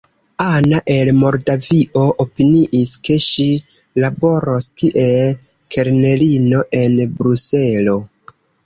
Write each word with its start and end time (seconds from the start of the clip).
Ana 0.43 0.77
el 0.93 1.11
Moldavio 1.23 2.05
opiniis, 2.25 2.95
ke 3.09 3.19
ŝi 3.27 3.47
laboros 4.07 4.69
kiel 4.83 5.39
kelnerino 5.77 6.69
en 6.85 7.01
Bruselo. 7.23 8.01